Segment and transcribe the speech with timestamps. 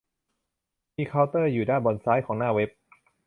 [0.95, 2.69] มีเคาน์เตอร์อยู่ด้านบนซ้ายของหน้าเว็บ